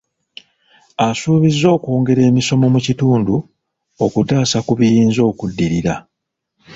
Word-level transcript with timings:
Asuubiza 1.07 1.67
okwongera 1.75 2.21
emisomo 2.29 2.65
mu 2.73 2.79
kitundu, 2.87 3.35
okutaasa 4.05 4.57
ku 4.65 4.73
biyinza 4.79 5.21
okuddirira. 5.31 5.93